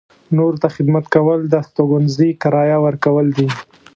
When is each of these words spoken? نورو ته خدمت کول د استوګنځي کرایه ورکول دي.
نورو 0.37 0.57
ته 0.61 0.67
خدمت 0.75 1.05
کول 1.15 1.39
د 1.47 1.53
استوګنځي 1.61 2.29
کرایه 2.41 2.77
ورکول 2.85 3.27
دي. 3.37 3.47